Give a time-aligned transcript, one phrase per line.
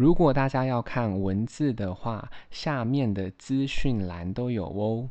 [0.00, 5.10] 如果大家要看文字的话，下面的资讯栏都有哦。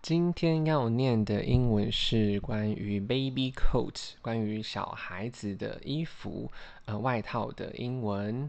[0.00, 6.52] 今天要念的英文是关于 baby coat，关于小孩子的衣服，
[6.84, 8.48] 呃，外套的英文。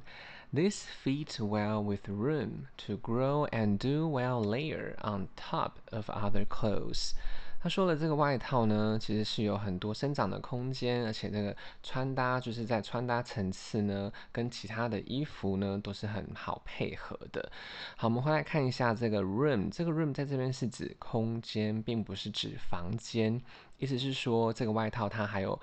[0.53, 6.45] This fits well with room to grow and do well layer on top of other
[6.45, 7.13] clothes.
[7.61, 17.51] 他说的，这个外套呢，其实是有很多生长的空间，而且这个穿搭就是在穿搭层次呢，跟其他的衣服呢都是很好配合的。
[17.97, 23.41] 好，我们回来看一下这个 room，这个 room 在这边是指空间，并不是指房间，
[23.77, 25.59] 意思是说这个外套它还有。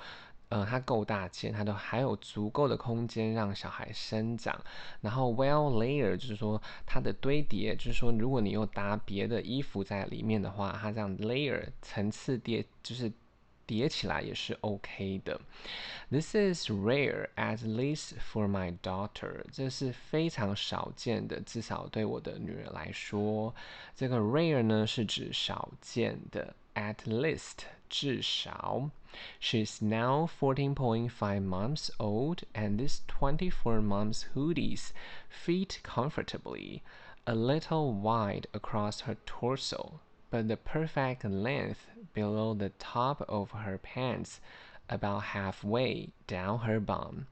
[0.48, 4.56] 呃，它够大件，它都还有足够的空间让小孩生长。
[5.00, 13.12] 然后，well layer 就是说它的堆叠，就是说如果你又搭别的衣服在里面的话，它这样 layer 层次叠就是
[13.66, 15.40] 叠起来也是 OK 的。
[16.08, 19.42] This is rare, at least for my daughter。
[19.50, 23.52] 这是非常少见的，至少对我的女儿来说，
[23.96, 28.88] 这个 rare 呢是指少见的，at least 至少。
[29.39, 34.93] She's now fourteen point five months old, and this twenty-four months hoodies
[35.29, 36.81] fit comfortably,
[37.25, 39.99] a little wide across her torso,
[40.31, 44.39] but the perfect length below the top of her pants,
[44.89, 47.25] about halfway down her bum.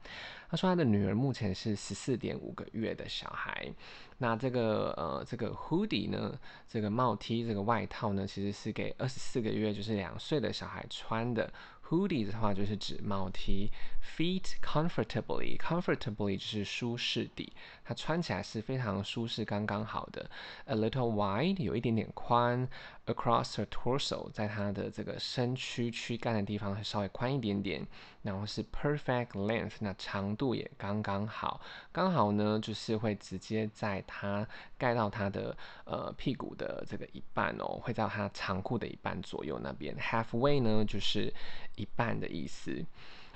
[0.50, 3.72] 他说他的女儿目前是十四点五个月的小孩。
[4.18, 11.50] 那这个呃这个 hoodie 呢，这个帽 T 这个外套呢，其实是给二十四个月就是两岁的小孩穿的。
[11.87, 20.29] Hoodie 的话就是指帽 T，feet comfortably，comfortably 就是舒适地，它穿起来是非常舒适，刚刚好的。
[20.65, 22.67] A little wide 有一点点宽
[23.05, 27.85] ，across her torso 在她的这个身躯躯干的地方稍微宽一点点，
[28.21, 34.47] 然后是 perfect length，那长度也刚刚好，刚好呢就是会直接在它
[34.77, 41.33] 盖到它的呃屁股的这个一半哦，会在它长裤的一半左右那边，halfway 呢就是。
[41.77, 42.85] 一半的意思。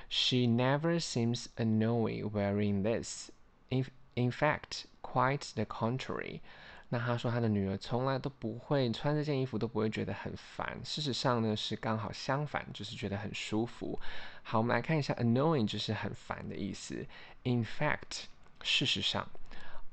[0.10, 3.30] She never seems annoying wearing this.
[3.70, 3.86] In
[4.16, 6.40] in fact, quite the contrary.
[6.92, 10.80] 那他说他的女儿从来都不会穿这件衣服都不会觉得很烦。
[10.84, 14.00] 事实上呢，是刚好相反，就是觉得很舒服。
[14.42, 17.06] 好，我们来看一下 annoying 就是很烦的意思。
[17.44, 18.24] In fact，
[18.64, 19.30] 事实上，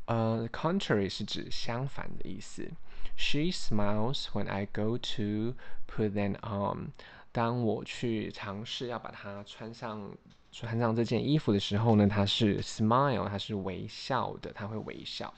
[0.07, 2.71] 呃，contrary 是指相反的意思。
[3.15, 5.55] She smiles when I go to
[5.87, 6.93] put them on.
[7.31, 10.17] 当我去尝试要把它穿上，
[10.51, 15.35] 穿上这件衣服的时候呢，它是 smile，它是微笑的，它会微笑。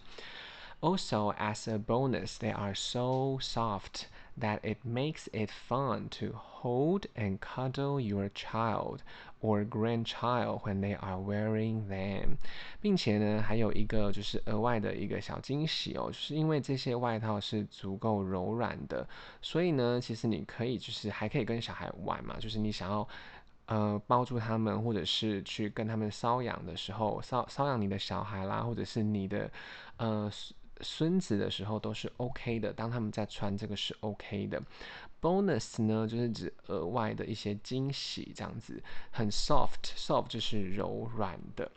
[0.81, 4.07] Also, as a bonus, they are so soft
[4.37, 9.03] that it makes it fun to hold and cuddle your child
[9.41, 12.37] or grandchild when they are wearing them。
[12.81, 19.05] 并且呢，还有一个就是额外的一个小惊喜哦，就是因为这些外套是足够柔软的，
[19.43, 23.09] 所以呢，其实你可以就是还可以跟小孩玩嘛，就是你想要
[23.67, 29.51] 呃抱住他们，或者是去跟他们搔痒的时候，搔搔痒你的小孩啦，或者是你的
[29.97, 30.31] 呃。
[30.81, 34.63] 孙子的时候都是 OK 的，当他们在穿这个是 OK 的。
[35.21, 41.71] Bonus 呢，就是指额外的一些惊喜，这样子很 soft，soft 就是柔软的。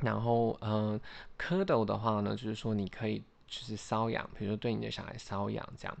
[0.00, 1.00] 然后，嗯、
[1.38, 3.22] 蝌蚪的话呢，就是说你可以。
[3.52, 5.94] 就是瘙痒，比如说对你的小孩瘙痒这样。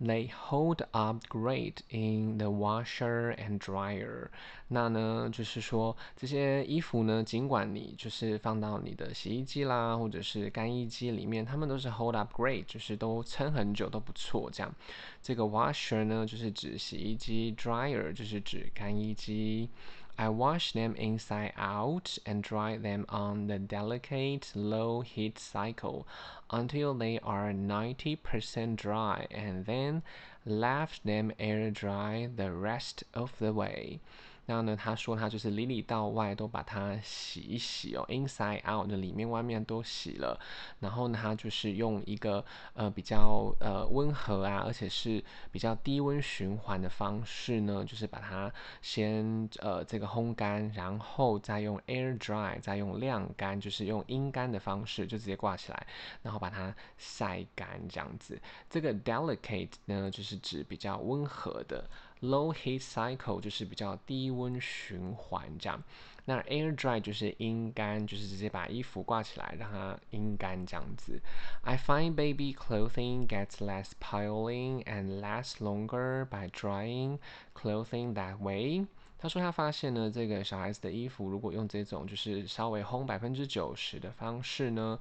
[0.00, 4.28] They hold up great in the washer and dryer。
[4.68, 14.72] 那呢，就是说这些衣服呢，尽管你就是放到你的洗衣机啦，或者是干衣机里面，它们都是 hold up great，就是都撑很久都不错这样。
[15.20, 19.68] 这个 washer 呢，就是指洗衣机；dryer 就是指干衣机。
[20.16, 26.06] I wash them inside out and dry them on the delicate low heat cycle
[26.50, 30.02] until they are ninety percent dry, and then
[30.46, 33.98] left them air dry the rest of the way.
[34.46, 40.38] 然后呢，他说他就是里里到外都把它洗一洗哦，inside out 的里面外面都洗了。
[40.80, 42.44] 然后呢，他就是用一个
[42.74, 48.52] 呃比较呃温和啊，而且是比较低温循环的方式呢，就是把它
[48.82, 55.86] 先呃这个烘干，然后再用 air dry，再用晾干，就是用阴干的方式就直接挂起来，
[56.22, 58.40] 然后把它晒干这样子。
[58.68, 61.88] 这个 delicate 呢，就是指比较温和的。
[62.24, 65.82] Low heat cycle 就是比较低温循环这样，
[66.24, 71.20] 那 air dry 就是阴干，就是直接把衣服挂起来让它阴干这样子。
[71.62, 77.18] I find baby clothing gets less piling and lasts longer by drying
[77.54, 78.86] clothing that way.
[79.18, 84.98] 他说他发现呢，这个小孩子的衣服如果用这种就是稍微烘百分之九十的方式呢，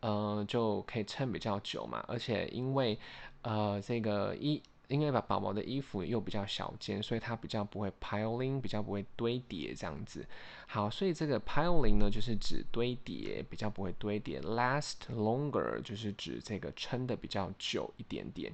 [0.00, 2.04] 呃，就可以撑比较久嘛。
[2.06, 2.98] 而且因为
[3.42, 10.26] 呃这个衣，因为把宝宝的衣服又比较小件，所以它比较不会 piling，比较不会堆叠这样子。
[10.66, 14.40] 好，所以这个 piling 呢，就是指堆叠，比较不会堆叠。
[14.40, 18.52] Last longer 就是指这个撑的比较久一点点。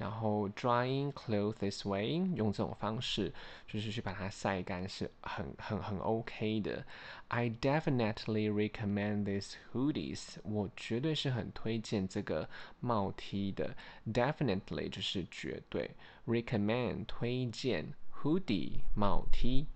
[0.00, 3.30] 然后 drying clothes this way 用这种方式，
[3.68, 6.82] 就是去把它晒干是很很很 OK 的。
[7.28, 10.36] I definitely recommend these hoodies。
[10.42, 12.48] 我绝对是很推荐这个
[12.80, 13.76] 帽 T 的。
[14.10, 15.90] Definitely 就是绝对
[16.26, 17.92] ，recommend 推荐
[18.22, 19.66] hoodie 帽 T。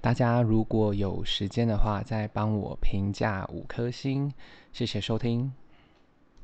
[0.00, 4.32] 大家如果有时间的话，再帮我评价五颗星，
[4.72, 5.52] 谢谢收听。